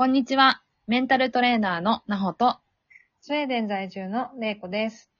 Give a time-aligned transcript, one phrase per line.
[0.00, 0.62] こんにちは。
[0.86, 2.56] メンタルトレーナーのなほと、
[3.20, 5.10] スウェーデン在住のれいこです。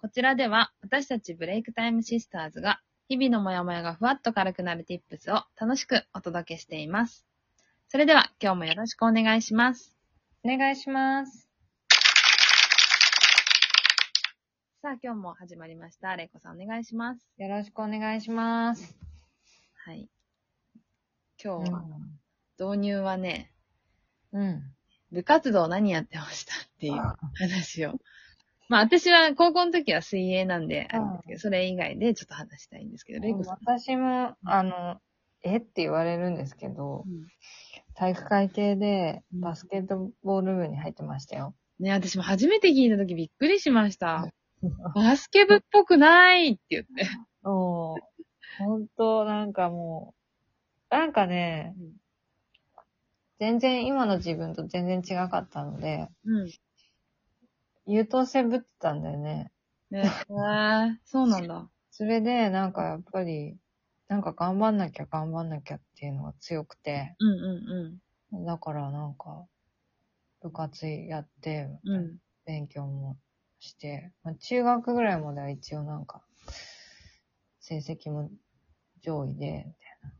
[0.00, 7.26] こちらでは私たちブレイクタイムシスターズが日々のモヤモヤがふわっと軽くなる tips を楽しくお届けしています。
[7.88, 9.96] それでは今日もよろしくお願いします。
[10.44, 11.48] お願いします。
[14.80, 16.14] さあ今日も始まりました。
[16.14, 17.26] れいこさんお願いします。
[17.36, 18.94] よろしくお願いします。
[19.74, 20.08] はい。
[21.42, 21.82] 今日は
[22.60, 23.50] 導入はね、
[24.32, 24.62] うん。
[25.12, 27.02] 部活動何やってましたっていう
[27.34, 27.94] 話を。
[28.68, 33.58] まあ私は高校の時は水泳なんであるんですけど、それ以外でちょっと話したいんですけど、レイコさん。
[33.66, 35.00] 私も、あの、
[35.42, 37.26] えって言われるんですけど、うん
[37.96, 41.54] 体育会系でうんバスケットボール部に入ってましたよ。
[41.80, 44.32] ね、私も初めて聞いた時びっくりしました。
[44.94, 47.08] バスケ部っぽくないって言って。
[47.44, 47.98] おー
[48.58, 50.14] ほんと、なんかも
[50.90, 51.99] う、なんかね、うん
[53.40, 56.50] 全然今の自分と全然違かったので、うん。
[57.86, 59.50] 優等生ぶってたんだよね。
[59.90, 61.68] ね、えー、そうなんだ。
[61.90, 63.56] それで、なんかやっぱり、
[64.08, 69.46] なんか頑張んなきゃ頑張んなきゃっていうのが強くて、うんうんだからなんか、
[70.42, 71.94] 部活やって、うん。
[71.94, 72.16] うん。
[72.44, 73.16] 勉強も
[73.58, 76.22] して、まあ、中学ぐらいまでは一応なんか、
[77.60, 78.30] 成績も
[79.02, 79.66] 上位で、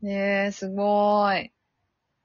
[0.01, 1.51] ねえ、すごーい。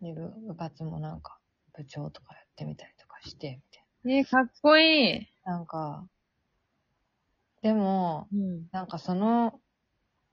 [0.00, 1.38] で部部活もなんか、
[1.74, 5.28] 部長とかやってみたりとかして、みたいねえ、かっこいい。
[5.44, 5.52] な。
[5.52, 6.06] なんか、
[7.62, 8.66] でも、うん。
[8.72, 9.60] なんかその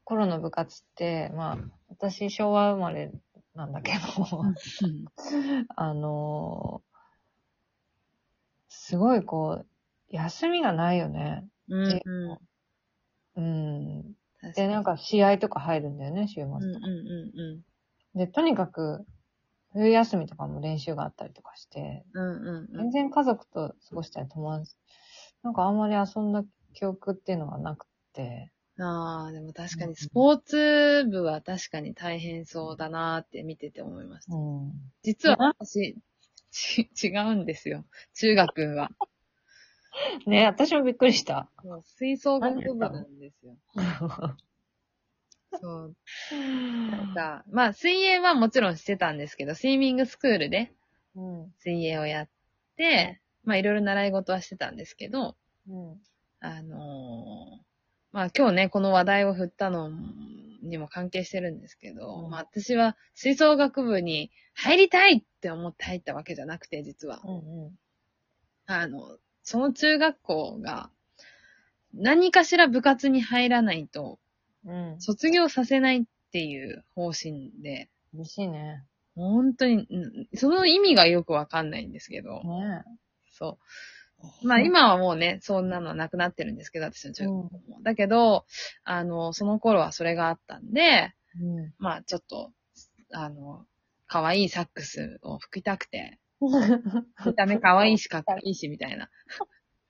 [0.03, 1.57] 頃の部活って、まあ、
[1.89, 3.11] 私昭和生まれ
[3.55, 3.99] なんだけど、
[5.75, 6.93] あのー
[8.75, 9.67] すごいこう、
[10.09, 11.45] 休みがないよね。
[11.69, 12.01] うん。
[12.05, 12.39] うん。
[13.35, 14.13] うん。
[14.41, 16.87] 確で、なんか試合とか入るんだよね、週末うんうんとか。
[16.87, 17.61] うん
[18.15, 19.05] で、とにかく、
[19.73, 22.23] 冬休みとかも練習があったりとかして、うん。
[22.23, 22.91] うんうんうん。
[22.91, 24.75] 全然家族と過ごしたり友達、
[25.43, 26.43] なんかあんまり遊んだ
[26.73, 34.35] 記憶っていうのがなくて、ああ、でも確かにスポーツ部は確かに大変そうだなーって見てて思いました。
[34.35, 34.71] うん。
[35.03, 35.95] 実は私、
[36.49, 37.85] ち、 違うんですよ。
[38.15, 38.89] 中学は。
[40.25, 41.49] ね、私もびっくりした。
[41.63, 43.55] もう吹奏楽部なんですよ。
[45.61, 45.95] そう。
[46.89, 50.71] なんか、まあ水泳はもちろんしてたんですけど、スイミングスクールで
[51.15, 51.53] うん。
[51.59, 52.29] 水泳をやっ
[52.77, 55.35] て、まあいろいろ習い事はしてたんですけど、
[55.69, 56.01] うん。
[56.39, 57.63] あのー
[58.11, 59.89] まあ今日ね、この話題を振ったの
[60.61, 67.21] にも関係してるんですけど、うんまあ私は吹奏楽部に入りたいって思って入ったわけじゃなくて、実は。
[67.25, 67.65] うん。
[67.65, 67.71] うん。
[68.65, 70.89] あの、その中学校が
[71.93, 74.19] 何かしら部活に入らないと
[74.65, 75.01] うん。
[75.01, 78.83] 卒業させないっていう方針で、嬉しいね。
[79.15, 82.83] 本当に、うんその意味がよくわかんないんですけど、ね
[83.31, 83.59] そ
[84.43, 84.47] う。
[84.47, 87.81] まあ今はもうね、そんなのはなくなってるんですけど、私の中学校も。
[87.83, 88.45] だけど、
[88.83, 91.73] あの、その頃はそれがあったんで、うん。
[91.77, 92.51] まあちょっと、
[93.11, 93.65] あの、
[94.07, 96.19] 可愛いサックスを吹きたくて、
[97.25, 99.09] 見た目可愛いしかっこいいし、みたいな。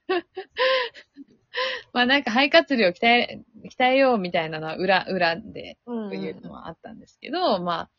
[1.93, 7.89] まあなんか肺活量鍛え、鍛えようみたいなのは裏、裏で、うんというのはあったんですけど、まあ、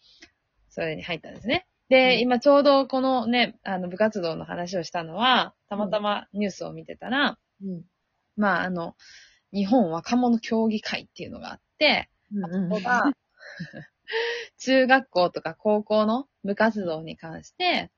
[0.70, 1.66] それに入ったんですね。
[1.88, 7.84] で、うん今ちょうどこのね、あの部活動の話をしたのは、たまたまニュースを見てたら、うん。
[8.36, 8.96] まああの、
[9.52, 12.68] 日本若者協議会っていうのがあって、うん。
[12.68, 13.12] ここが、
[14.58, 17.90] 中学校とか高校の部活動に関して、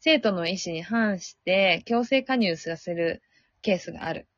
[0.00, 3.22] 生徒の意思に反して強制加入させる
[3.62, 4.28] ケースがある。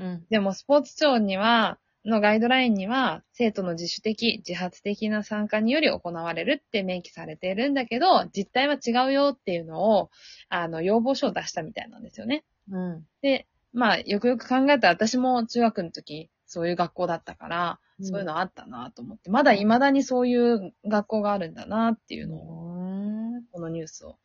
[0.00, 0.26] うん。
[0.30, 10.10] でもスポーツ庁には、のガイドラインには、生徒の自主的、自発的な参加により行われるって明記されているんだけど、実態は違うよっていうのを、
[10.48, 12.44] あの、要望書を出したみたいなんですよね。
[12.70, 13.06] うん。
[13.20, 23.44] で、まあ、よくよく考えたら私も中学の時、そういう学校だったから、うんそういうのあったなと思って、まだ未だにそういう学校があるんだなっていうのを、うん。
[23.52, 24.16] このニュースを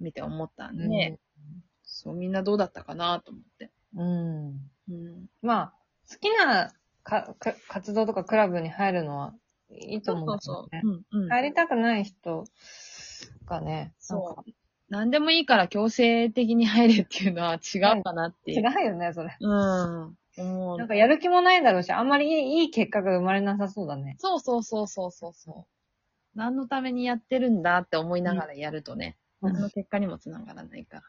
[0.00, 1.18] 見て思ったんで、ね
[1.82, 3.70] そう、みんなどうだったかなと思って。
[3.96, 4.70] うん。
[4.88, 5.26] うん。
[5.42, 5.72] まあ、
[6.10, 9.34] 好きなかか活動とかクラブに入るのは
[9.70, 10.82] いいと思うんですよね。
[10.84, 11.28] うん、うん。
[11.28, 12.44] 入りたくない人
[13.46, 14.50] がね、そう。
[14.88, 18.62] 何でもいいから強制的に入れっていうのは違うかなってい違う。
[18.62, 19.36] うよね、それ。
[19.38, 20.16] うん。
[20.38, 24.16] 思うなんかやる気もないだろうし、あんまりいいいい結果が生まれなさそうだね。
[24.18, 26.38] そうそうそうそうそうそう。
[26.38, 31.02] 何のためにやってるんだって思いながらやるとね、うん何の結果にもつながらないから。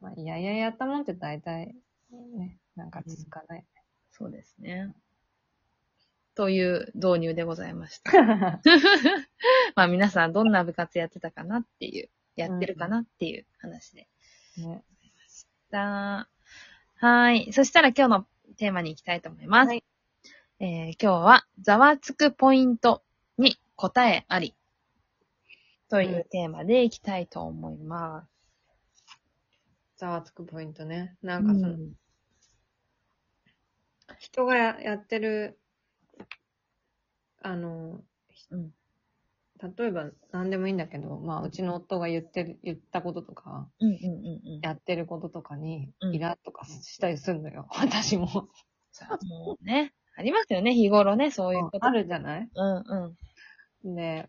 [0.00, 1.74] まあ、いやいややったもんって大体、
[2.36, 3.64] ね、なんか続かない。
[4.12, 4.94] そうですね。
[6.34, 8.12] という導入でございました。
[9.74, 14.08] まあ皆さんどんな部活やってたかなっていうやってるかなっていう話で。
[14.58, 14.84] ね。
[15.70, 16.28] だ
[16.96, 17.52] はい。
[17.52, 18.26] そしたら今日の
[18.56, 19.68] テーマに行きたいと思います。
[19.68, 19.84] はい
[20.58, 23.02] えー今日は、ざわつくポイント
[23.36, 24.54] に答えあり。
[25.88, 29.18] というテーマでいきたいと思います。
[29.98, 31.16] ざわつくポイントね。
[31.22, 31.92] なんかその、うん
[34.18, 35.58] 人がややってる、
[37.42, 38.00] あの、
[38.50, 38.70] うん
[39.78, 44.60] 例えば何でもいいんだけど、まあ、うちの夫が言ってる、言ったこととか、うんうんうんうん。
[44.60, 47.66] やってることとかにう、んイラッとかしたりするのよ。
[47.72, 48.48] 私も。
[48.92, 51.86] さあもうね、ありますよね、日頃ね、そういうこと。
[51.86, 52.50] あるじゃない？
[52.54, 53.16] うん
[53.84, 53.94] うん。
[53.96, 54.28] で、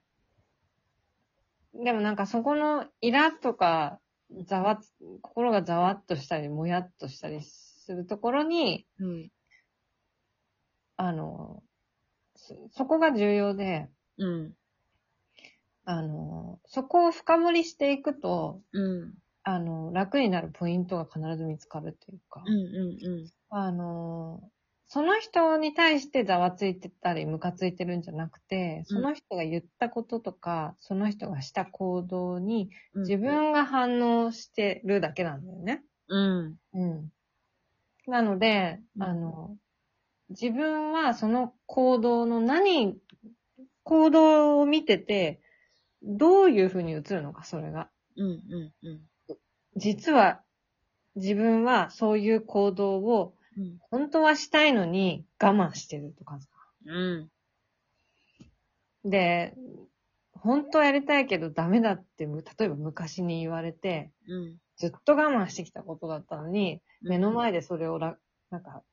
[1.74, 4.00] でもなんかそこのイラッとか、
[4.46, 9.30] ざわつ、心がざわっとしたり、もやっとしたりするところに、うん。
[10.98, 11.64] あの、
[12.36, 14.54] そそこが重要で、うん。
[15.86, 19.14] あの、そこを深掘りしていくと、うん。
[19.44, 24.42] あの、楽になるポイントが必ず見つかるっていうか、うんうんあの、
[24.90, 33.02] その人に対してざわついてたり、ムカついてるんじゃなくて、その人が言ったこととか、その人がした行動にうん。
[33.04, 35.84] 自分が反応してるだけなんだよね。
[36.10, 36.18] う
[36.50, 36.56] ん。
[36.74, 37.10] うん。
[38.08, 39.58] なので、うんあの、
[40.30, 42.98] 自分はその行動の何、
[43.84, 45.40] 行動を見てて、
[46.04, 47.90] どういうふうに映るのか、それが。
[48.16, 49.02] うんうんうん。
[49.76, 50.42] 実は、
[51.16, 53.78] 自分はそういう行動をうん。
[53.90, 56.48] 本当はしたいのに我慢してるとかさ。
[56.86, 57.32] うん。
[59.10, 59.54] で、
[60.34, 64.58] 本当はやりたいけどダメだって、む例えば昔に言われて、うん。
[64.78, 68.18] ずっと我慢してきたことだったのに、目の前でそれをら、
[68.52, 68.84] なんか、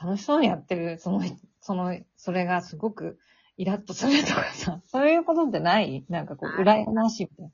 [0.00, 1.20] 楽しそうにやってる、その、
[1.60, 3.18] その、それがすごく
[3.56, 6.04] イラッとするとかさ、そういうことってない？
[6.08, 7.50] なんかこう、あ羨ましいみたい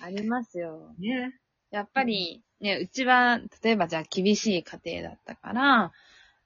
[0.00, 0.94] ありますよ。
[0.98, 1.26] な。
[1.28, 1.34] ね。
[1.70, 5.92] やっぱり、ね、うちは、例えばじゃあ厳しい家庭だったから、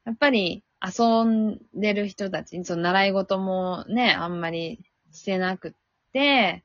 [0.05, 4.81] やっぱり遊んでる人たちに、その習い事もね、あんまり
[5.13, 5.73] してなくっ
[6.13, 6.65] て、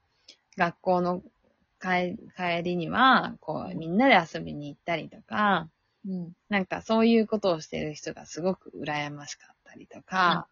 [0.58, 1.22] 学校の
[1.82, 5.70] 帰帰りには、こう、みんなで遊びに行ったりとか、
[6.08, 6.34] うん。
[6.50, 10.48] なんかそういうことをしてる人がすごく羨ましかったりとか、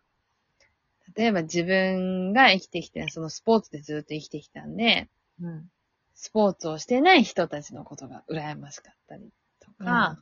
[1.16, 5.10] 例えば自分が生きてきて、そのスポーツでずっと生きてきたんで、
[5.42, 5.70] うん。
[6.14, 9.32] スポーツをしてない人たちのことが羨ましかったり
[9.62, 10.22] とか、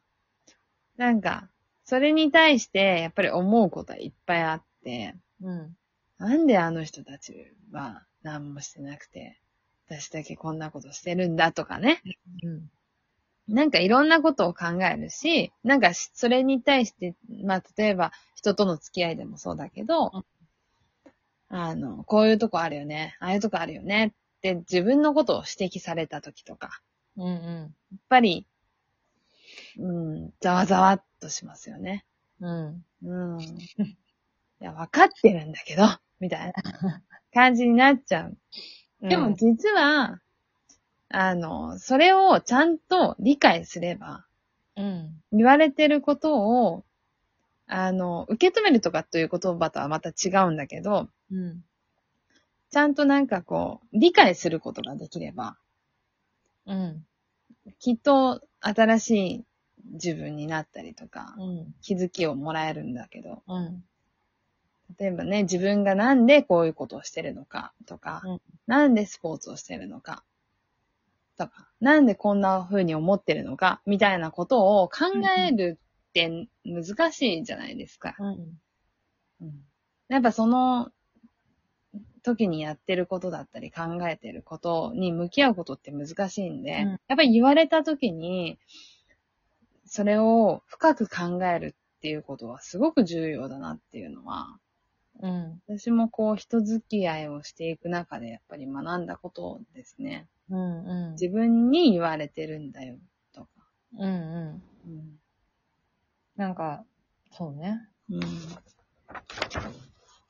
[0.95, 1.50] なんか、
[1.85, 5.75] それに対してやっぱり思うことはいっぱいあって、うん。
[6.19, 9.39] なんであの人たちは何もしてなくて、
[9.88, 12.01] 私だけこんなことしてるんだとかね。
[12.44, 12.69] うん。
[13.47, 20.25] なんかいろんなことを考えるし、なんかしそれに対して、まあ例えば人との付き合いでもそうだけど、うん
[21.49, 26.81] あの、こういうとこあるよね、ああいうとこあるよねって自分のことを指摘された時とか、
[27.15, 27.25] うん。
[27.25, 27.33] うん。
[27.61, 27.65] や
[27.95, 28.45] っぱり、
[29.79, 32.05] うん、ざわざわっとしますよね。
[32.41, 32.85] うん。
[33.03, 33.41] うん。
[33.41, 33.97] い
[34.59, 35.83] や、わかってるんだけど、
[36.19, 37.01] みたいな
[37.33, 38.38] 感じになっちゃう。
[39.01, 40.19] でも実は、
[41.09, 44.25] あの、それをちゃんと理解すれば、
[44.75, 45.21] うん。
[45.31, 46.86] 言われてることを、
[47.68, 51.63] あの、受け止めるとかという言葉とはまた違うんだけど、うん。
[52.69, 55.57] ちゃんとなんかこう、理解することができれば、
[56.65, 57.06] うん。
[57.80, 59.45] きっと新しい
[59.94, 61.76] 自分になったりとか、うん。
[61.81, 63.83] 気づきをもらえるんだけど、うん。
[64.99, 70.26] 例えばね、自分がなんでこういうことをしてるのかとか、うんなんでスポーツをしてるのか
[71.79, 75.06] なんでこんな風に思ってるのかみたいなことを考
[75.37, 75.79] える
[76.09, 78.15] って難しいじゃないですか。
[78.19, 78.27] うん。
[79.41, 79.67] うん
[80.09, 80.89] やっぱその
[82.23, 88.57] 時にやってることだったり考えてることに向き合うことって難しいんで、うんやっぱり言われた時に、
[89.85, 94.59] それを深く考えるっていうことはすごく重要だなっていうのは、
[95.21, 95.61] うん。
[95.67, 100.27] 私もこう人付き合いをしていく中でやっぱり学んだことですね。
[100.49, 100.85] うん。
[100.85, 101.11] うん。
[101.13, 102.97] 自分に言われてるんだよ
[103.33, 103.49] とか。
[103.97, 104.09] うん。
[104.09, 104.63] うん。
[104.85, 105.19] うん
[106.35, 106.85] なんか、
[107.31, 107.81] そうね。
[108.09, 108.19] うん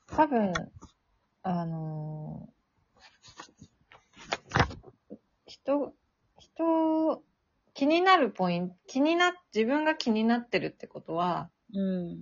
[0.06, 0.52] 多分、
[1.42, 2.58] あのー
[5.46, 5.94] 人、
[6.38, 7.22] 人、
[7.74, 12.18] 気になるポイント、気にな、自分が気になってるってことは、うん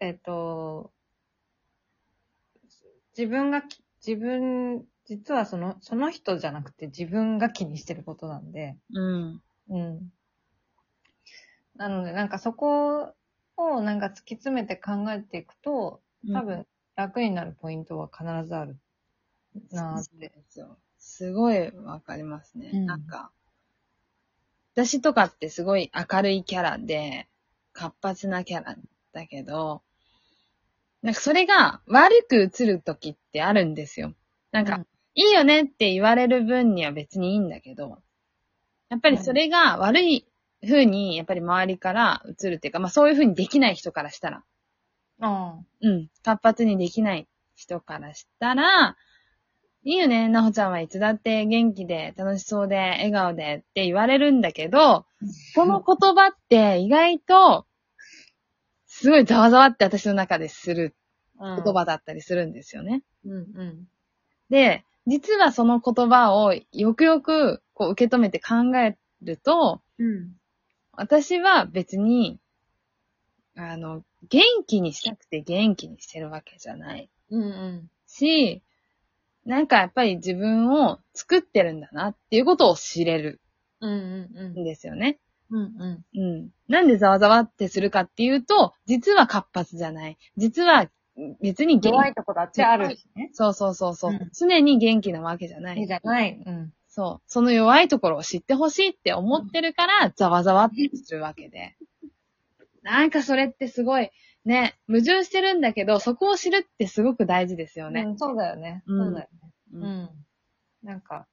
[0.00, 0.92] えっと、
[3.16, 10.12] 自分がき、自分、実はその、その人じゃなくて自分が気にしてることなんで、うんうん。
[11.76, 13.14] なので、なんかそこ
[13.56, 16.00] をなんか突き詰めて考えていくと、
[16.32, 18.78] 多分楽になるポイントは必ずある
[19.72, 20.32] なーって。
[20.48, 22.70] そうですごいわかりますね。
[22.72, 23.30] うんなんか、
[24.74, 27.28] 私とかってすごい明るいキャラで、
[27.72, 28.76] 活発なキャラ
[29.12, 29.82] だけど、
[31.02, 34.14] なんかそれが悪く映る時ってあるんですよ。
[34.50, 37.98] なんか、うんいいよねって言われる分には別にいいんだけど、
[38.88, 40.26] やっぱりそれが悪い
[40.62, 44.44] 風に、やっぱり周りから映るっていうか、まあそういう風にできない人からしたら、
[45.20, 48.96] あうん、活発にできない人からしたら、
[49.86, 55.04] いいよね、なほちゃんはいつだって元気で楽しそうで笑顔でって言われるんだけど、
[55.54, 57.66] この言葉って意外と、
[58.86, 60.94] すごいざわざわって私の中でする
[61.38, 61.60] あ。
[61.62, 63.02] 言葉だったりするんですよね。
[63.26, 63.88] うんうん。
[64.48, 70.32] で、実はその言葉をよくよくこう受け止めて考えると、うん。
[70.92, 72.38] 私は別に、
[73.56, 77.90] あの、元気にしたくて元気にしてるわけじゃないうんうん。
[78.06, 78.62] し、
[79.44, 83.40] なんかやっぱり自分を作ってるんだなっていうことを知れる
[83.80, 85.18] うんうんうんんですよね。
[85.50, 86.20] うんうん。
[86.20, 86.50] うん。
[86.68, 90.16] なんでざわざわってするかっていうと、実は活発じゃない。
[90.36, 90.88] 実は
[91.40, 93.30] 別に元弱いとこだってあるしね。
[93.32, 96.42] そうそうそうそう、うん常に元気なわけじゃないじゃない。
[96.44, 96.72] うん。
[96.88, 97.22] そう。
[97.26, 101.76] その弱いところを知ってほしいって思ってるから、ざわざわってするわけで。
[102.82, 104.10] なんかそれってすごい、
[104.44, 108.02] ね、矛盾してるんだけど、そこを知るってすごく大事ですよね。
[108.02, 108.82] うん、そうだよね。
[108.86, 109.52] うんそうだよね。
[109.72, 110.10] ううんん。
[110.82, 111.26] なんか、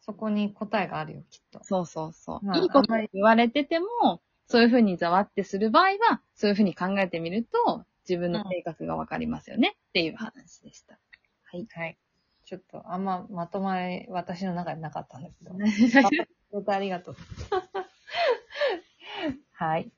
[0.00, 1.62] そこに答えがあるよ、きっと。
[1.64, 2.46] そうそうそう。
[2.46, 10.98] まあいいこと言われてても、そういうふうにざわってする場合は、そういうふうに考えてみると、自分の性格がわかりますよね、っていう話でした。
[11.44, 11.66] はい。
[11.70, 11.98] はい。
[12.44, 15.52] ちょっと、あんままとまり、私の中でなかったんだけど。
[16.50, 17.16] またありがとう。
[19.52, 19.90] はい。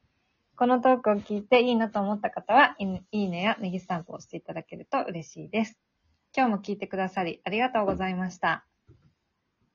[0.56, 5.78] このトークを聞いていいなと思った方は、いいいいねやネギスタンプを押していただけると嬉しいです。
[6.36, 8.69] 今日も聞いてくださりありがとうございました。